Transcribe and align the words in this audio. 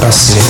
Литпросвет. 0.00 0.42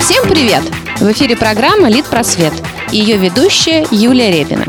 Всем 0.00 0.24
привет! 0.24 0.62
В 1.00 1.12
эфире 1.12 1.36
программа 1.36 1.90
«Литпросвет» 1.90 2.54
и 2.92 2.96
ее 2.96 3.18
ведущая 3.18 3.86
Юлия 3.90 4.30
Репина. 4.30 4.64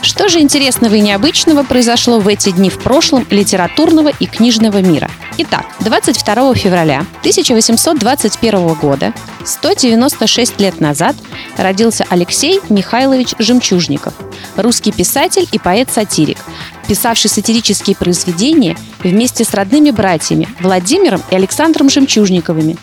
Что 0.00 0.28
же 0.28 0.40
интересного 0.40 0.94
и 0.94 1.00
необычного 1.00 1.64
произошло 1.64 2.20
в 2.20 2.28
эти 2.28 2.50
дни 2.50 2.70
в 2.70 2.78
прошлом 2.78 3.26
литературного 3.30 4.08
и 4.08 4.26
книжного 4.26 4.80
мира? 4.80 5.10
Итак, 5.38 5.66
22 5.80 6.54
февраля 6.54 7.00
1821 7.20 8.74
года, 8.74 9.12
196 9.44 10.60
лет 10.60 10.80
назад, 10.80 11.16
родился 11.56 12.04
Алексей 12.10 12.60
Михайлович 12.68 13.34
Жемчужников, 13.38 14.14
русский 14.56 14.92
писатель 14.92 15.48
и 15.50 15.58
поэт-сатирик, 15.58 16.38
писавший 16.86 17.30
сатирические 17.30 17.96
произведения 17.96 18.76
вместе 19.02 19.44
с 19.44 19.52
родными 19.52 19.90
братьями 19.90 20.48
Владимиром 20.60 21.22
и 21.30 21.34
Александром 21.34 21.90
Жемчужниковыми 21.90 22.76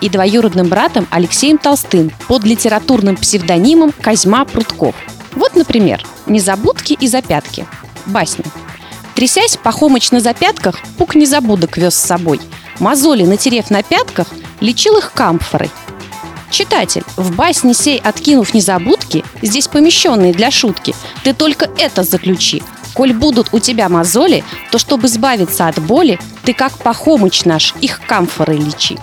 и 0.00 0.08
двоюродным 0.08 0.68
братом 0.68 1.06
Алексеем 1.10 1.58
Толстым 1.58 2.10
под 2.28 2.44
литературным 2.44 3.16
псевдонимом 3.16 3.92
Козьма 3.92 4.44
Прутков. 4.44 4.94
Вот, 5.32 5.54
например, 5.54 6.04
«Незабудки 6.26 6.92
и 6.92 7.06
запятки»– 7.06 7.66
басня. 8.06 8.44
Трясясь 9.14 9.56
пахомыч 9.56 10.10
на 10.12 10.20
запятках, 10.20 10.78
пук 10.96 11.14
незабудок 11.14 11.76
вез 11.76 11.94
с 11.94 12.06
собой. 12.06 12.40
Мозоли, 12.78 13.24
натерев 13.24 13.70
на 13.70 13.82
пятках, 13.82 14.28
лечил 14.60 14.96
их 14.96 15.12
камфорой. 15.12 15.70
Читатель, 16.50 17.04
в 17.16 17.34
басне 17.36 17.74
сей 17.74 17.98
откинув 17.98 18.54
незабудки, 18.54 19.24
здесь 19.42 19.68
помещенные 19.68 20.32
для 20.32 20.50
шутки, 20.50 20.94
ты 21.22 21.32
только 21.32 21.70
это 21.78 22.02
заключи. 22.02 22.62
Коль 22.94 23.12
будут 23.12 23.48
у 23.52 23.60
тебя 23.60 23.88
мозоли, 23.88 24.44
то 24.70 24.78
чтобы 24.78 25.06
избавиться 25.06 25.68
от 25.68 25.78
боли, 25.80 26.18
ты 26.44 26.54
как 26.54 26.76
пахомыч 26.78 27.44
наш, 27.44 27.74
их 27.80 28.00
камфорой 28.06 28.58
лечи. 28.58 28.98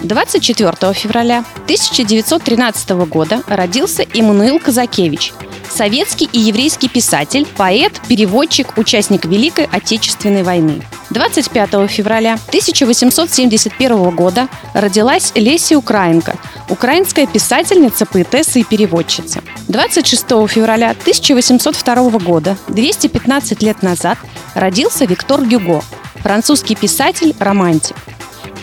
24 0.00 0.92
февраля 0.94 1.44
1913 1.64 2.90
года 3.06 3.42
родился 3.46 4.02
Иммануил 4.02 4.58
Казакевич, 4.58 5.32
советский 5.70 6.28
и 6.32 6.38
еврейский 6.38 6.88
писатель, 6.88 7.46
поэт, 7.56 8.00
переводчик, 8.08 8.76
участник 8.78 9.24
Великой 9.24 9.66
Отечественной 9.70 10.42
войны. 10.42 10.82
25 11.10 11.90
февраля 11.90 12.34
1871 12.48 14.10
года 14.10 14.48
родилась 14.74 15.32
Леся 15.34 15.76
Украинка, 15.76 16.36
украинская 16.68 17.26
писательница, 17.26 18.06
поэтесса 18.06 18.58
и 18.58 18.64
переводчица. 18.64 19.42
26 19.68 20.22
февраля 20.48 20.90
1802 20.90 22.18
года, 22.18 22.56
215 22.68 23.62
лет 23.62 23.82
назад, 23.82 24.18
родился 24.54 25.04
Виктор 25.04 25.42
Гюго, 25.42 25.82
французский 26.22 26.74
писатель, 26.74 27.34
романтик. 27.38 27.96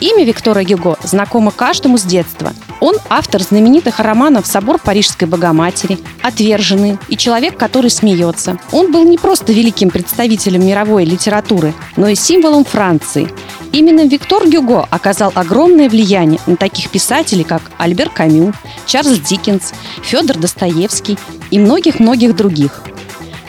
Имя 0.02 0.24
Виктора 0.24 0.64
Гюго 0.64 0.98
знакомо 1.04 1.52
каждому 1.52 1.98
с 1.98 2.04
детства. 2.04 2.54
Он 2.80 2.96
автор 3.10 3.42
знаменитых 3.42 4.00
романов 4.00 4.48
«Собор 4.48 4.80
Парижской 4.80 5.28
Богоматери», 5.28 6.00
«Отверженный» 6.22 6.98
и 7.10 7.18
«Человек, 7.18 7.58
который 7.58 7.90
смеется». 7.90 8.58
Он 8.72 8.94
был 8.94 9.04
не 9.04 9.18
просто 9.18 9.52
великим 9.52 9.90
представителем 9.90 10.66
мировой 10.66 11.04
литературы, 11.04 11.74
но 11.98 12.08
и 12.08 12.16
символом 12.16 12.64
Франции. 12.64 13.30
Именно 13.74 14.08
Виктор 14.08 14.48
Гюго 14.48 14.88
оказал 14.90 15.34
огромное 15.36 15.90
влияние 15.90 16.40
на 16.46 16.56
таких 16.56 16.90
писателей, 16.90 17.44
как 17.44 17.62
Альбер 17.78 18.10
Камю, 18.10 18.54
Чарльз 18.86 19.20
Диккенс, 19.20 19.74
Федор 20.02 20.38
Достоевский 20.38 21.20
и 21.52 21.60
многих-многих 21.60 22.38
других– 22.38 22.84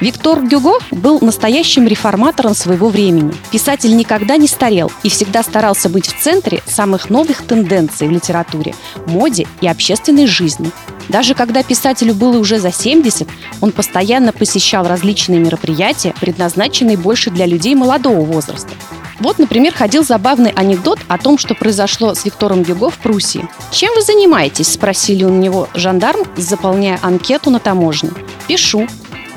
Виктор 0.01 0.41
Гюго 0.43 0.79
был 0.91 1.19
настоящим 1.20 1.87
реформатором 1.87 2.55
своего 2.55 2.89
времени. 2.89 3.34
Писатель 3.53 3.94
никогда 3.94 4.38
не 4.38 4.49
старел 4.49 4.91
и 5.03 5.11
всегда 5.11 5.43
старался 5.43 5.91
быть 5.91 6.06
в 6.06 6.19
центре 6.19 6.62
самых 6.66 7.11
новых 7.11 7.44
тенденций 7.47 8.09
в 8.09 8.11
литературе, 8.11 8.75
моде 9.06 9.47
и 9.61 9.69
общественной 9.69 10.27
жизни. 10.27 10.71
Даже 11.11 11.34
когда 11.34 11.62
писателю 11.62 12.15
было 12.15 12.38
уже 12.38 12.59
за 12.59 12.72
70, 12.72 13.28
он 13.61 13.72
постоянно 13.72 14.33
посещал 14.33 14.88
различные 14.88 15.38
мероприятия, 15.38 16.15
предназначенные 16.19 16.97
больше 16.97 17.31
для 17.31 17.44
людей 17.44 17.75
молодого 17.75 18.22
возраста. 18.22 18.71
Вот, 19.19 19.38
например, 19.38 19.75
ходил 19.75 20.03
забавный 20.03 20.50
анекдот 20.50 20.99
о 21.09 21.19
том, 21.19 21.37
что 21.37 21.55
произошло 21.55 22.15
с 22.15 22.25
Виктором 22.25 22.62
Гюго 22.62 22.88
в 22.88 22.97
Пруссии. 22.97 23.47
«Чем 23.71 23.94
вы 23.94 24.00
занимаетесь?»– 24.00 24.69
спросили 24.72 25.25
у 25.25 25.28
него 25.28 25.69
жандарм, 25.75 26.21
заполняя 26.38 26.99
анкету 27.03 27.50
на 27.50 27.59
таможне. 27.59 28.11
«Пишу», 28.49 28.87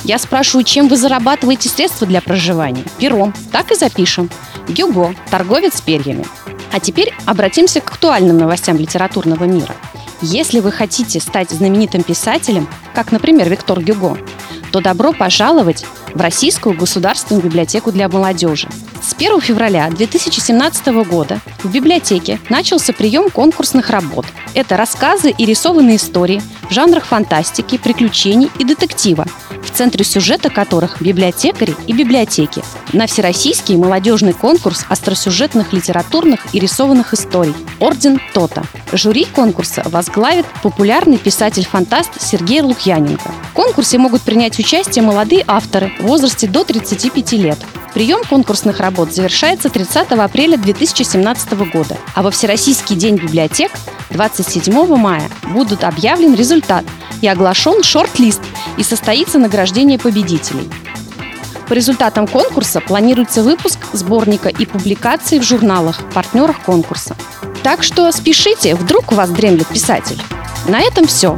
я 0.03 0.17
спрашиваю, 0.19 0.63
чем 0.63 0.87
вы 0.87 0.97
зарабатываете 0.97 1.69
средства 1.69 2.05
для 2.05 2.21
проживания? 2.21 2.83
Пером. 2.97 3.33
Так 3.51 3.71
и 3.71 3.75
запишем. 3.75 4.29
Гюго. 4.67 5.15
Торговец 5.29 5.81
перьями. 5.81 6.25
А 6.71 6.79
теперь 6.79 7.13
обратимся 7.25 7.81
к 7.81 7.89
актуальным 7.89 8.37
новостям 8.37 8.77
литературного 8.77 9.45
мира. 9.45 9.75
Если 10.21 10.59
вы 10.59 10.71
хотите 10.71 11.19
стать 11.19 11.51
знаменитым 11.51 12.03
писателем, 12.03 12.67
как, 12.93 13.11
например, 13.11 13.49
Виктор 13.49 13.79
Гюго, 13.79 14.17
то 14.71 14.81
добро 14.81 15.13
пожаловать 15.13 15.85
в 16.13 16.19
Российскую 16.21 16.75
государственную 16.75 17.43
библиотеку 17.43 17.91
для 17.91 18.09
молодежи. 18.09 18.67
С 19.01 19.13
1 19.13 19.41
февраля 19.41 19.89
2017 19.89 20.87
года 21.05 21.39
в 21.61 21.71
библиотеке 21.71 22.39
начался 22.49 22.93
прием 22.93 23.29
конкурсных 23.29 23.89
работ. 23.89 24.25
Это 24.53 24.77
рассказы 24.77 25.29
и 25.29 25.45
рисованные 25.45 25.97
истории 25.97 26.41
в 26.69 26.73
жанрах 26.73 27.05
фантастики, 27.05 27.77
приключений 27.77 28.49
и 28.57 28.63
детектива, 28.63 29.25
центре 29.73 30.05
сюжета 30.05 30.49
которых 30.49 31.01
библиотекари 31.01 31.75
и 31.87 31.93
библиотеки. 31.93 32.63
На 32.93 33.07
всероссийский 33.07 33.75
молодежный 33.75 34.33
конкурс 34.33 34.85
остросюжетных 34.87 35.73
литературных 35.73 36.53
и 36.53 36.59
рисованных 36.59 37.13
историй 37.13 37.55
«Орден 37.79 38.21
Тота». 38.33 38.63
Жюри 38.91 39.25
конкурса 39.25 39.83
возглавит 39.85 40.45
популярный 40.61 41.17
писатель-фантаст 41.17 42.21
Сергей 42.21 42.61
Лукьяненко. 42.61 43.31
В 43.51 43.53
конкурсе 43.53 43.97
могут 43.97 44.21
принять 44.21 44.59
участие 44.59 45.03
молодые 45.03 45.43
авторы 45.47 45.91
в 45.99 46.03
возрасте 46.03 46.47
до 46.47 46.63
35 46.63 47.31
лет. 47.33 47.57
Прием 47.93 48.23
конкурсных 48.27 48.79
работ 48.79 49.13
завершается 49.13 49.69
30 49.69 50.11
апреля 50.13 50.57
2017 50.57 51.53
года, 51.71 51.97
а 52.15 52.23
во 52.23 52.31
Всероссийский 52.31 52.95
день 52.95 53.17
библиотек 53.17 53.71
27 54.09 54.95
мая 54.95 55.29
будут 55.53 55.83
объявлен 55.83 56.33
результат 56.33 56.85
и 57.21 57.27
оглашен 57.27 57.83
шорт-лист 57.83 58.41
и 58.77 58.83
состоится 58.83 59.39
награждение 59.39 59.99
победителей. 59.99 60.69
По 61.67 61.73
результатам 61.73 62.27
конкурса 62.27 62.81
планируется 62.81 63.41
выпуск 63.41 63.79
сборника 63.93 64.49
и 64.49 64.65
публикации 64.65 65.39
в 65.39 65.43
журналах, 65.43 66.01
партнерах 66.13 66.61
конкурса. 66.61 67.15
Так 67.63 67.83
что 67.83 68.11
спешите, 68.11 68.75
вдруг 68.75 69.11
у 69.11 69.15
вас 69.15 69.29
дремлет 69.29 69.67
писатель. 69.67 70.21
На 70.67 70.81
этом 70.81 71.07
все. 71.07 71.37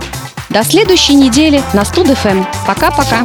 До 0.49 0.63
следующей 0.63 1.15
недели 1.15 1.61
на 1.73 1.85
Студ 1.85 2.07
ФМ. 2.07 2.43
Пока-пока. 2.65 3.23